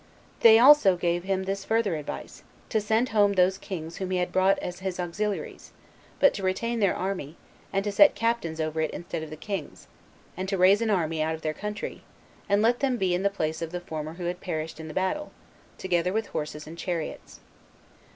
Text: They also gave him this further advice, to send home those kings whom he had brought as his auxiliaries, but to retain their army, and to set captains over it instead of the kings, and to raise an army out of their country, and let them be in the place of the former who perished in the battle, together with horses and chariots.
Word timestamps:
They 0.39 0.57
also 0.57 0.97
gave 0.97 1.25
him 1.25 1.43
this 1.43 1.63
further 1.63 1.95
advice, 1.95 2.41
to 2.69 2.81
send 2.81 3.09
home 3.09 3.33
those 3.33 3.59
kings 3.59 3.97
whom 3.97 4.09
he 4.09 4.17
had 4.17 4.31
brought 4.31 4.57
as 4.57 4.79
his 4.79 4.99
auxiliaries, 4.99 5.73
but 6.19 6.33
to 6.33 6.41
retain 6.41 6.79
their 6.79 6.95
army, 6.95 7.37
and 7.71 7.83
to 7.83 7.91
set 7.91 8.15
captains 8.15 8.59
over 8.59 8.81
it 8.81 8.89
instead 8.89 9.21
of 9.21 9.29
the 9.29 9.35
kings, 9.37 9.85
and 10.35 10.49
to 10.49 10.57
raise 10.57 10.81
an 10.81 10.89
army 10.89 11.21
out 11.21 11.35
of 11.35 11.43
their 11.43 11.53
country, 11.53 12.01
and 12.49 12.63
let 12.63 12.79
them 12.79 12.97
be 12.97 13.13
in 13.13 13.21
the 13.21 13.29
place 13.29 13.61
of 13.61 13.71
the 13.71 13.79
former 13.79 14.15
who 14.15 14.33
perished 14.33 14.79
in 14.79 14.87
the 14.87 14.95
battle, 14.95 15.31
together 15.77 16.11
with 16.11 16.25
horses 16.29 16.65
and 16.65 16.79
chariots. 16.79 17.39